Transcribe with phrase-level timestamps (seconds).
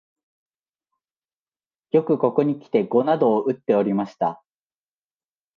[1.91, 4.41] よくここにきて碁などをうっておりました